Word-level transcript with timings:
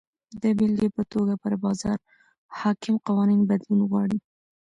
د 0.41 0.43
بېلګې 0.57 0.89
په 0.95 1.03
توګه 1.11 1.33
پر 1.43 1.53
بازار 1.63 1.97
حاکم 2.59 2.95
قوانین 3.07 3.41
بدلون 3.49 3.79
غواړي. 3.89 4.17